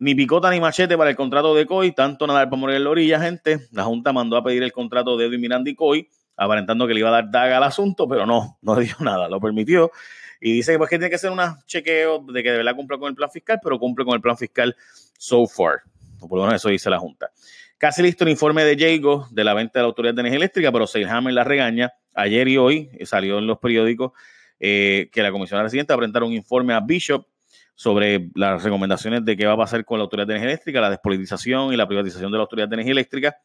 Ni 0.00 0.16
picota 0.16 0.50
ni 0.50 0.60
machete 0.60 0.98
para 0.98 1.10
el 1.10 1.16
contrato 1.16 1.54
de 1.54 1.64
COI, 1.64 1.92
tanto 1.92 2.26
nadar 2.26 2.50
para 2.50 2.58
morir 2.58 2.76
en 2.76 2.84
la 2.84 2.90
orilla, 2.90 3.20
gente. 3.20 3.68
La 3.70 3.84
Junta 3.84 4.12
mandó 4.12 4.36
a 4.36 4.42
pedir 4.42 4.64
el 4.64 4.72
contrato 4.72 5.16
de 5.16 5.26
Edwin 5.26 5.40
Miranda 5.40 5.70
y 5.70 5.76
COI, 5.76 6.08
aparentando 6.36 6.88
que 6.88 6.94
le 6.94 6.98
iba 6.98 7.10
a 7.10 7.12
dar 7.12 7.30
daga 7.30 7.58
al 7.58 7.62
asunto, 7.62 8.08
pero 8.08 8.26
no, 8.26 8.58
no 8.62 8.76
dio 8.80 8.96
nada, 8.98 9.28
lo 9.28 9.40
permitió. 9.40 9.92
Y 10.40 10.54
dice 10.54 10.76
pues, 10.76 10.90
que 10.90 10.96
tiene 10.96 11.08
que 11.08 11.14
hacer 11.14 11.30
un 11.30 11.38
chequeo 11.66 12.18
de 12.18 12.42
que 12.42 12.50
de 12.50 12.56
verdad 12.56 12.74
cumple 12.74 12.98
con 12.98 13.08
el 13.08 13.14
plan 13.14 13.30
fiscal, 13.30 13.60
pero 13.62 13.78
cumple 13.78 14.04
con 14.04 14.14
el 14.14 14.20
plan 14.20 14.36
fiscal 14.36 14.74
so 15.18 15.46
far. 15.46 15.82
por 16.18 16.36
lo 16.36 16.46
menos 16.46 16.54
eso 16.54 16.68
dice 16.68 16.90
la 16.90 16.98
Junta. 16.98 17.30
Casi 17.80 18.02
listo 18.02 18.24
el 18.24 18.30
informe 18.30 18.62
de 18.62 18.76
Jago 18.76 19.26
de 19.30 19.42
la 19.42 19.54
venta 19.54 19.78
de 19.78 19.84
la 19.84 19.86
Autoridad 19.86 20.12
de 20.12 20.20
Energía 20.20 20.36
Eléctrica, 20.36 20.70
pero 20.70 20.86
Seilhammer 20.86 21.32
la 21.32 21.44
regaña. 21.44 21.90
Ayer 22.14 22.46
y 22.46 22.58
hoy 22.58 22.90
salió 23.06 23.38
en 23.38 23.46
los 23.46 23.58
periódicos 23.58 24.12
eh, 24.58 25.08
que 25.10 25.22
la 25.22 25.32
Comisión 25.32 25.62
Residente 25.62 25.94
va 25.94 25.94
a 25.94 25.98
presentar 26.00 26.22
un 26.22 26.34
informe 26.34 26.74
a 26.74 26.80
Bishop 26.80 27.26
sobre 27.74 28.28
las 28.34 28.62
recomendaciones 28.62 29.24
de 29.24 29.34
qué 29.34 29.46
va 29.46 29.54
a 29.54 29.56
pasar 29.56 29.82
con 29.86 29.98
la 29.98 30.02
Autoridad 30.02 30.26
de 30.26 30.34
Energía 30.34 30.50
Eléctrica, 30.50 30.78
la 30.82 30.90
despolitización 30.90 31.72
y 31.72 31.78
la 31.78 31.88
privatización 31.88 32.30
de 32.30 32.36
la 32.36 32.42
Autoridad 32.42 32.68
de 32.68 32.74
Energía 32.74 32.92
Eléctrica. 32.92 33.38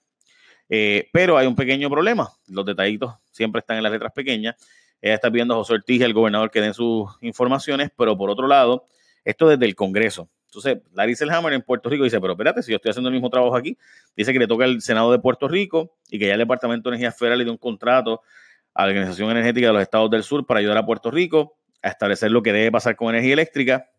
Eh, 0.68 1.08
pero 1.14 1.38
hay 1.38 1.48
un 1.48 1.56
pequeño 1.56 1.90
problema. 1.90 2.30
Los 2.50 2.66
detallitos 2.66 3.14
siempre 3.32 3.60
están 3.60 3.78
en 3.78 3.84
las 3.84 3.92
letras 3.94 4.12
pequeñas. 4.12 4.58
Ella 5.02 5.14
está 5.14 5.32
pidiendo 5.32 5.54
a 5.54 5.58
José 5.60 5.76
Ortiz 5.76 6.04
al 6.04 6.12
gobernador 6.12 6.52
que 6.52 6.60
den 6.60 6.74
sus 6.74 7.10
informaciones, 7.22 7.90
pero 7.98 8.18
por 8.18 8.30
otro 8.30 8.48
lado, 8.48 8.84
esto 9.24 9.48
desde 9.48 9.64
el 9.64 9.76
Congreso. 9.76 10.28
Entonces, 10.56 10.84
Larry 10.94 11.16
Selhammer 11.16 11.54
en 11.54 11.62
Puerto 11.62 11.90
Rico 11.90 12.04
dice, 12.04 12.20
pero 12.22 12.34
espérate, 12.34 12.64
si 12.64 12.72
yo 12.72 12.78
estoy 12.78 12.92
haciendo 12.92 13.10
el 13.10 13.14
mismo 13.14 13.30
trabajo 13.30 13.56
aquí, 13.56 13.78
dice 14.16 14.32
que 14.32 14.40
le 14.40 14.48
toca 14.48 14.66
al 14.66 14.82
Senado 14.82 15.12
de 15.12 15.20
Puerto 15.20 15.48
Rico 15.48 15.98
y 16.10 16.18
que 16.18 16.28
ya 16.28 16.34
el 16.34 16.40
Departamento 16.40 16.90
de 16.90 16.96
Energía 16.96 17.12
Federal 17.12 17.38
le 17.38 17.44
dio 17.44 17.54
un 17.54 17.58
contrato 17.58 18.22
a 18.74 18.84
la 18.84 18.90
Organización 18.90 19.32
Energética 19.32 19.68
de 19.68 19.74
los 19.74 19.82
Estados 19.82 20.10
del 20.10 20.24
Sur 20.24 20.46
para 20.46 20.60
ayudar 20.60 20.78
a 20.78 20.86
Puerto 20.86 21.12
Rico 21.12 21.58
a 21.82 21.90
establecer 21.90 22.32
lo 22.32 22.42
que 22.42 22.54
debe 22.54 22.72
pasar 22.72 22.96
con 22.96 23.10
energía 23.10 23.34
eléctrica. 23.34 23.90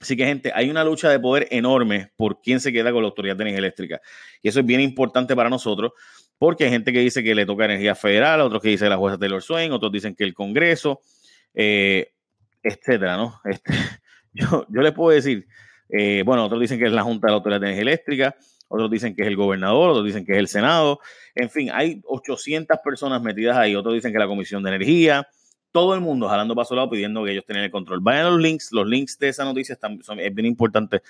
Así 0.00 0.16
que, 0.16 0.26
gente, 0.26 0.52
hay 0.54 0.70
una 0.70 0.84
lucha 0.84 1.08
de 1.08 1.18
poder 1.18 1.48
enorme 1.50 2.12
por 2.16 2.40
quién 2.40 2.60
se 2.60 2.72
queda 2.72 2.92
con 2.92 3.02
la 3.02 3.08
Autoridad 3.08 3.36
de 3.36 3.42
Energía 3.44 3.58
Eléctrica. 3.58 4.00
Y 4.42 4.48
eso 4.48 4.60
es 4.60 4.66
bien 4.66 4.80
importante 4.80 5.34
para 5.34 5.48
nosotros, 5.48 5.92
porque 6.38 6.64
hay 6.64 6.70
gente 6.70 6.92
que 6.92 7.00
dice 7.00 7.22
que 7.22 7.34
le 7.34 7.46
toca 7.46 7.64
energía 7.64 7.94
federal, 7.94 8.40
otros 8.40 8.60
que 8.60 8.68
dicen 8.68 8.90
la 8.90 8.96
jueza 8.96 9.18
Taylor 9.18 9.42
Swain, 9.42 9.72
otros 9.72 9.90
dicen 9.90 10.14
que 10.14 10.24
el 10.24 10.34
Congreso, 10.34 11.00
eh, 11.54 12.12
etcétera, 12.62 13.16
¿no? 13.16 13.40
Este, 13.44 13.72
yo, 14.34 14.66
les 14.68 14.92
puedo 14.92 15.14
decir, 15.14 15.46
eh, 15.88 16.22
bueno, 16.24 16.44
otros 16.44 16.60
dicen 16.60 16.78
que 16.78 16.86
es 16.86 16.92
la 16.92 17.02
Junta 17.02 17.26
de 17.26 17.32
la 17.32 17.36
Autoridad 17.36 17.60
de 17.60 17.66
Energía 17.66 17.82
Eléctrica, 17.82 18.36
otros 18.68 18.90
dicen 18.90 19.14
que 19.14 19.22
es 19.22 19.28
el 19.28 19.36
gobernador, 19.36 19.90
otros 19.90 20.04
dicen 20.04 20.24
que 20.24 20.32
es 20.32 20.38
el 20.38 20.48
Senado. 20.48 21.00
En 21.34 21.50
fin, 21.50 21.70
hay 21.72 22.00
800 22.04 22.78
personas 22.84 23.22
metidas 23.22 23.56
ahí, 23.56 23.74
otros 23.76 23.94
dicen 23.94 24.12
que 24.12 24.18
la 24.18 24.26
Comisión 24.26 24.62
de 24.62 24.70
Energía, 24.70 25.28
todo 25.74 25.94
el 25.94 26.00
mundo 26.00 26.28
jalando 26.28 26.54
paso 26.54 26.76
lado 26.76 26.88
pidiendo 26.88 27.24
que 27.24 27.32
ellos 27.32 27.44
tengan 27.44 27.64
el 27.64 27.70
control. 27.70 27.98
Vayan 28.00 28.26
los 28.26 28.40
links, 28.40 28.70
los 28.70 28.86
links 28.86 29.18
de 29.18 29.28
esa 29.28 29.44
noticia 29.44 29.72
están, 29.72 30.00
son, 30.04 30.20
es 30.20 30.32
bien 30.32 30.46
importante, 30.46 31.02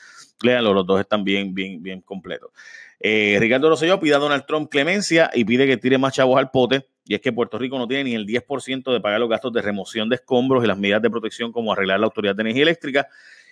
léanlo, 0.43 0.73
los 0.73 0.87
dos 0.87 1.01
están 1.01 1.23
bien, 1.23 1.55
bien, 1.55 1.83
bien 1.83 2.01
completos. 2.01 2.51
Eh, 2.99 3.37
Ricardo 3.39 3.69
Rosselló 3.69 4.01
pide 4.01 4.15
a 4.15 4.19
Donald 4.19 4.47
Trump 4.47 4.71
clemencia 4.71 5.31
y 5.35 5.45
pide 5.45 5.67
que 5.67 5.77
tire 5.77 5.99
más 5.99 6.15
chavos 6.15 6.39
al 6.39 6.51
pote, 6.51 6.87
y 7.05 7.15
es 7.15 7.21
que 7.21 7.33
Puerto 7.33 7.59
Rico 7.59 7.79
no 7.79 7.87
tiene 7.87 8.05
ni 8.05 8.15
el 8.15 8.27
10% 8.27 8.93
de 8.93 9.01
pagar 9.01 9.21
los 9.21 9.29
gastos 9.29 9.53
de 9.53 9.61
remoción 9.63 10.09
de 10.09 10.17
escombros 10.17 10.65
y 10.65 10.67
las 10.67 10.79
medidas 10.79 11.03
de 11.03 11.11
protección 11.11 11.53
como 11.53 11.73
arreglar 11.73 12.01
la 12.01 12.07
Autoridad 12.07 12.35
de 12.35 12.43
Energía 12.43 12.63
Eléctrica, 12.63 13.09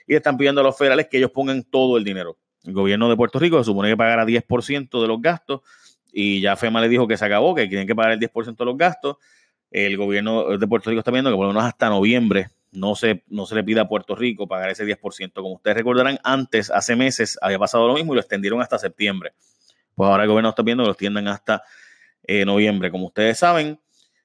y 0.06 0.14
están 0.14 0.37
pidiendo 0.37 0.61
a 0.61 0.64
los 0.64 0.76
federales 0.76 1.09
que 1.09 1.18
ellos 1.18 1.30
pongan 1.30 1.62
todo 1.62 1.97
el 1.97 2.04
dinero. 2.04 2.37
El 2.64 2.73
gobierno 2.73 3.09
de 3.09 3.16
Puerto 3.16 3.38
Rico 3.38 3.59
se 3.59 3.64
supone 3.64 3.88
que 3.88 3.97
pagará 3.97 4.25
10% 4.25 5.00
de 5.00 5.09
los 5.09 5.21
gastos 5.21 5.61
y 6.12 6.40
ya 6.40 6.56
FEMA 6.56 6.80
le 6.80 6.88
dijo 6.88 7.09
que 7.09 7.16
se 7.16 7.25
acabó, 7.25 7.54
que 7.54 7.66
tienen 7.66 7.87
que 7.87 7.94
pagar 7.94 8.12
el 8.12 8.21
10% 8.21 8.56
de 8.56 8.64
los 8.64 8.76
gastos. 8.76 9.16
El 9.71 9.97
gobierno 9.97 10.56
de 10.59 10.66
Puerto 10.66 10.90
Rico 10.90 11.00
está 11.00 11.11
viendo 11.11 11.30
que 11.30 11.37
por 11.37 11.47
lo 11.47 11.52
menos 11.52 11.64
hasta 11.64 11.88
noviembre 11.88 12.50
no 12.71 12.94
se, 12.94 13.25
no 13.28 13.47
se 13.47 13.54
le 13.54 13.64
pida 13.64 13.82
a 13.82 13.88
Puerto 13.88 14.14
Rico 14.14 14.47
pagar 14.47 14.71
ese 14.71 14.85
10%. 14.85 15.32
Como 15.35 15.54
ustedes 15.54 15.76
recordarán, 15.76 16.18
antes, 16.23 16.71
hace 16.71 16.94
meses, 16.94 17.38
había 17.40 17.59
pasado 17.59 17.88
lo 17.88 17.94
mismo 17.94 18.12
y 18.12 18.16
lo 18.16 18.21
extendieron 18.21 18.61
hasta 18.61 18.78
septiembre. 18.78 19.32
Pues 19.94 20.09
ahora 20.09 20.25
el 20.25 20.28
gobierno 20.28 20.50
está 20.50 20.62
viendo 20.62 20.85
que 20.85 20.88
lo 20.88 20.92
extiendan 20.92 21.28
hasta 21.28 21.62
eh, 22.24 22.44
noviembre. 22.44 22.90
Como 22.90 23.06
ustedes 23.06 23.38
saben, 23.38 23.80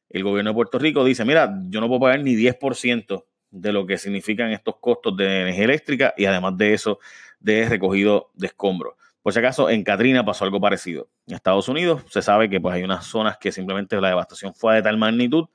el 0.10 0.24
gobierno 0.24 0.52
de 0.52 0.56
Puerto 0.56 0.80
Rico 0.80 1.04
dice, 1.04 1.26
mira, 1.26 1.62
yo 1.70 1.82
no 1.82 1.88
puedo 1.88 2.02
pagar 2.02 2.22
ni 2.22 2.36
10% 2.36 3.26
de 3.52 3.72
lo 3.72 3.86
que 3.86 3.98
significan 3.98 4.52
estos 4.52 4.78
costos 4.78 5.16
de 5.18 5.42
energía 5.42 5.66
eléctrica 5.66 6.14
y 6.18 6.26
además 6.26 6.58
de 6.58 6.74
eso, 6.74 7.00
de 7.40 7.68
recogido 7.68 8.32
de 8.34 8.48
escombros. 8.48 8.96
Por 9.22 9.34
si 9.34 9.40
acaso, 9.40 9.70
en 9.70 9.84
Katrina 9.84 10.24
pasó 10.24 10.46
algo 10.46 10.62
parecido. 10.62 11.10
En 11.28 11.36
Estados 11.36 11.68
Unidos 11.68 12.04
se 12.10 12.22
sabe 12.22 12.50
que 12.50 12.62
pues, 12.62 12.76
hay 12.76 12.84
unas 12.84 13.06
zonas 13.06 13.38
que 13.38 13.52
simplemente 13.52 14.00
la 14.00 14.10
devastación 14.10 14.54
fue 14.54 14.76
de 14.76 14.82
tal 14.82 14.98
magnitud 14.98 15.50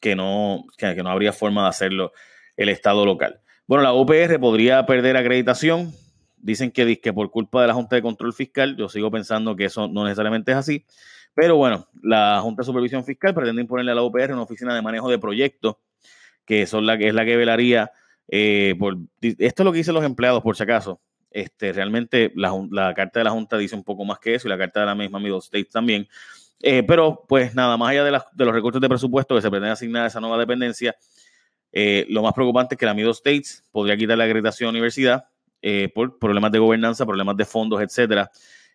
que 0.00 0.14
no, 0.14 0.66
que, 0.76 0.94
no 0.94 1.10
habría 1.10 1.32
forma 1.32 1.62
de 1.62 1.68
hacerlo 1.68 2.12
el 2.56 2.68
Estado 2.68 3.04
local. 3.06 3.40
Bueno, 3.66 3.82
la 3.82 3.92
UPR 3.92 4.38
podría 4.38 4.84
perder 4.86 5.16
acreditación. 5.16 5.92
Dicen 6.36 6.70
que, 6.70 7.00
que 7.00 7.12
por 7.12 7.30
culpa 7.30 7.62
de 7.62 7.68
la 7.68 7.74
Junta 7.74 7.96
de 7.96 8.02
Control 8.02 8.32
Fiscal, 8.32 8.76
yo 8.76 8.88
sigo 8.88 9.10
pensando 9.10 9.56
que 9.56 9.64
eso 9.64 9.88
no 9.88 10.04
necesariamente 10.04 10.52
es 10.52 10.58
así. 10.58 10.84
Pero 11.38 11.54
bueno, 11.54 11.86
la 12.02 12.40
Junta 12.42 12.62
de 12.62 12.66
Supervisión 12.66 13.04
Fiscal 13.04 13.32
pretende 13.32 13.62
imponerle 13.62 13.92
a 13.92 13.94
la 13.94 14.02
UPR 14.02 14.32
una 14.32 14.42
oficina 14.42 14.74
de 14.74 14.82
manejo 14.82 15.08
de 15.08 15.20
proyectos, 15.20 15.76
que, 16.44 16.66
son 16.66 16.84
la, 16.84 16.94
es 16.94 17.14
la 17.14 17.24
que 17.24 17.36
velaría 17.36 17.92
eh, 18.26 18.74
por... 18.76 18.96
Esto 19.20 19.62
es 19.62 19.64
lo 19.64 19.70
que 19.70 19.78
dicen 19.78 19.94
los 19.94 20.02
empleados, 20.02 20.42
por 20.42 20.56
si 20.56 20.64
acaso. 20.64 21.00
Este, 21.30 21.72
realmente 21.72 22.32
la, 22.34 22.92
carta 22.92 23.20
de 23.20 23.24
la 23.24 23.30
Junta 23.30 23.56
dice 23.56 23.76
un 23.76 23.84
poco 23.84 24.04
más 24.04 24.18
que 24.18 24.34
eso 24.34 24.48
y 24.48 24.50
la 24.50 24.58
carta 24.58 24.80
de 24.80 24.86
la 24.86 24.96
misma 24.96 25.20
Middle 25.20 25.38
States 25.38 25.70
también. 25.70 26.08
Eh, 26.60 26.82
pero, 26.82 27.24
pues 27.28 27.54
nada, 27.54 27.76
más 27.76 27.90
allá 27.90 28.02
de, 28.02 28.10
los 28.10 28.52
recursos 28.52 28.82
de 28.82 28.88
presupuesto 28.88 29.36
que 29.36 29.40
se 29.40 29.48
pretende 29.48 29.70
asignar 29.70 30.02
a 30.02 30.06
esa 30.08 30.18
nueva 30.18 30.38
dependencia, 30.38 30.96
eh, 31.70 32.04
lo 32.08 32.20
más 32.24 32.32
preocupante 32.32 32.74
es 32.74 32.80
que 32.80 32.86
la 32.86 32.94
Middle 32.94 33.12
States 33.12 33.62
podría 33.70 33.96
quitar 33.96 34.18
la 34.18 34.24
acreditación 34.24 34.70
a 34.70 34.72
la 34.72 34.76
universidad 34.76 35.24
por 35.94 36.18
problemas 36.18 36.50
de 36.50 36.58
gobernanza, 36.58 37.06
problemas 37.06 37.36
de 37.36 37.44
fondos, 37.44 37.80
etcétera 37.80 38.28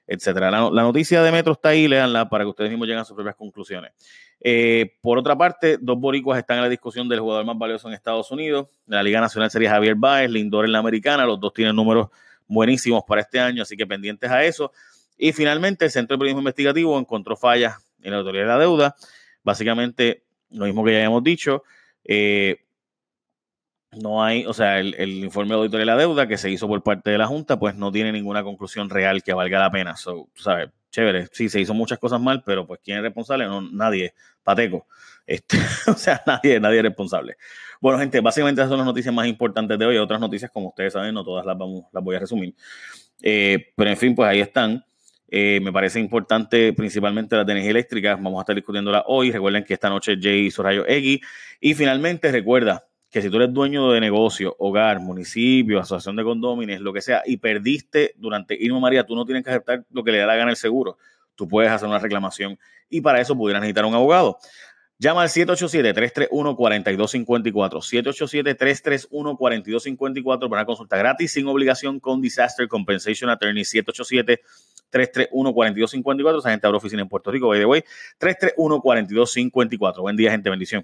etcétera. 0.08 0.52
La, 0.52 0.84
noticia 0.84 1.22
de 1.24 1.32
Metro 1.32 1.54
está 1.54 1.70
ahí, 1.70 1.88
léanla 1.88 2.30
para 2.30 2.44
que 2.44 2.50
ustedes 2.50 2.70
mismos 2.70 2.88
lleguen 2.88 3.02
a 3.02 3.06
sus 3.06 3.16
propias 3.16 3.36
conclusiones. 3.36 3.92
Eh, 4.42 4.98
por 5.02 5.18
otra 5.18 5.38
parte, 5.38 5.78
dos 5.80 5.98
boricuas 5.98 6.38
están 6.38 6.58
en 6.58 6.64
la 6.64 6.70
discusión 6.70 7.08
del 7.08 7.22
jugador 7.22 7.46
más 7.46 7.58
valioso 7.58 7.88
en 7.88 7.94
Estados 7.94 8.30
Unidos. 8.32 8.68
En 8.88 8.96
la 8.96 9.04
Liga 9.04 9.22
Nacional 9.22 9.50
sería 9.50 9.70
Javier 9.70 9.96
Baez, 9.96 10.30
Lindor 10.30 10.66
en 10.66 10.74
la 10.74 10.80
Americana. 10.80 11.26
Los 11.26 11.40
dos 11.40 11.54
tienen 11.54 11.76
números 11.76 12.10
buenísimos 12.48 13.04
para 13.08 13.22
este 13.22 13.40
año, 13.40 13.64
así 13.64 13.78
que 13.78 13.88
pendientes 13.88 14.30
a 14.30 14.44
eso. 14.44 14.72
Y 15.18 15.32
finalmente, 15.32 15.86
el 15.86 15.92
Centro 15.92 16.16
de 16.16 16.20
Periodismo 16.20 16.42
Investigativo 16.42 17.00
encontró 17.00 17.38
fallas 17.38 17.78
en 18.02 18.12
la 18.12 18.18
autoridad 18.18 18.44
de 18.44 18.50
la 18.50 18.60
deuda. 18.60 18.96
Básicamente, 19.44 20.24
lo 20.50 20.66
mismo 20.66 20.84
que 20.84 20.92
ya 20.92 20.98
habíamos 20.98 21.24
dicho. 21.24 21.64
Eh, 22.04 22.63
no 23.96 24.24
hay, 24.24 24.46
o 24.46 24.54
sea, 24.54 24.80
el, 24.80 25.24
informe 25.24 25.50
de 25.50 25.56
auditoría 25.56 25.82
de 25.82 25.86
la 25.86 25.98
deuda 25.98 26.28
que 26.28 26.38
se 26.38 26.50
hizo 26.50 26.68
por 26.68 26.84
parte 26.84 27.12
de 27.12 27.18
la 27.18 27.28
Junta, 27.28 27.58
pues 27.60 27.76
no 27.76 27.92
tiene 27.92 28.12
ninguna 28.12 28.44
conclusión 28.44 28.90
real 28.90 29.24
que 29.24 29.34
valga 29.34 29.60
la 29.60 29.72
pena. 29.72 29.96
So, 29.96 30.30
sabes, 30.36 30.70
chévere, 30.92 31.28
sí, 31.32 31.50
se 31.50 31.60
hizo 31.62 31.74
muchas 31.74 32.00
cosas 32.00 32.22
mal, 32.22 32.44
pero 32.46 32.66
pues 32.68 32.80
¿quién 32.84 32.98
es 32.98 33.04
responsable? 33.04 33.46
No, 33.46 33.62
nadie, 33.62 34.14
pateco. 34.44 34.88
Este, 35.26 35.58
o 35.88 35.94
sea, 35.94 36.22
nadie, 36.26 36.60
nadie 36.60 36.78
es 36.78 36.84
responsable. 36.84 37.38
Bueno, 37.82 38.00
gente, 38.00 38.20
básicamente 38.22 38.62
esas 38.62 38.70
son 38.70 38.78
las 38.78 38.88
noticias 38.88 39.14
más 39.14 39.28
importantes 39.28 39.78
de 39.78 39.86
hoy. 39.86 39.98
Otras 39.98 40.20
noticias, 40.20 40.52
como 40.52 40.70
ustedes 40.70 40.94
saben, 40.94 41.14
no 41.14 41.24
todas 41.24 41.46
las, 41.46 41.58
vamos, 41.58 41.86
las 41.92 42.04
voy 42.04 42.16
a 42.16 42.20
resumir. 42.20 42.56
Eh, 43.22 43.72
pero 43.76 43.90
en 43.90 43.98
fin, 43.98 44.16
pues 44.16 44.30
ahí 44.30 44.40
están. 44.40 44.86
Eh, 45.36 45.60
me 45.64 45.74
parece 45.74 46.00
importante 46.00 46.74
principalmente 46.74 47.36
las 47.36 47.46
de 47.46 47.54
energía 47.54 47.72
eléctrica. 47.72 48.16
Vamos 48.16 48.38
a 48.38 48.42
estar 48.42 48.56
discutiéndola 48.56 49.04
hoy. 49.08 49.32
Recuerden 49.32 49.64
que 49.64 49.74
esta 49.74 49.90
noche 49.90 50.16
Jay 50.22 50.46
hizo 50.46 50.62
rayo 50.62 50.86
X. 50.88 51.20
Y 51.60 51.74
finalmente, 51.74 52.32
recuerda, 52.32 52.86
que 53.14 53.22
si 53.22 53.30
tú 53.30 53.38
eres 53.38 53.54
dueño 53.54 53.92
de 53.92 54.00
negocio, 54.00 54.56
hogar, 54.58 55.00
municipio, 55.00 55.80
asociación 55.80 56.16
de 56.16 56.24
condóminos, 56.24 56.82
lo 56.82 56.92
que 56.92 57.00
sea, 57.00 57.22
y 57.24 57.38
perdiste 57.38 58.16
durante 58.18 58.58
Irma 58.60 58.80
María, 58.80 59.06
tú 59.06 59.16
no 59.16 59.24
tienes 59.24 59.44
que 59.44 59.52
aceptar 59.52 59.86
lo 59.92 60.04
que 60.04 60.12
le 60.12 60.18
da 60.18 60.26
la 60.26 60.36
gana 60.36 60.50
el 60.50 60.58
seguro. 60.58 60.98
Tú 61.36 61.48
puedes 61.48 61.72
hacer 61.72 61.88
una 61.88 62.00
reclamación 62.00 62.58
y 62.90 63.02
para 63.02 63.22
eso 63.22 63.38
pudieras 63.38 63.62
necesitar 63.62 63.86
un 63.86 63.94
abogado. 63.94 64.40
Llama 64.98 65.22
al 65.22 65.30
787-331-4254. 65.30 67.84
787-331-4254 69.08 70.50
para 70.50 70.62
una 70.62 70.66
consulta 70.66 70.98
gratis 70.98 71.34
sin 71.34 71.46
obligación 71.46 72.00
con 72.00 72.20
Disaster 72.20 72.68
Compensation 72.68 73.30
Attorney. 73.30 73.64
787-331-4254. 74.92 76.40
Esa 76.40 76.50
gente 76.50 76.66
abre 76.66 76.78
oficina 76.78 77.04
en 77.04 77.10
Puerto 77.10 77.30
Rico, 77.30 77.50
by 77.50 77.60
the 77.60 77.66
way. 77.66 77.84
331-4254. 78.20 80.02
Buen 80.02 80.18
día, 80.18 80.32
gente. 80.32 80.50
Bendición. 80.50 80.84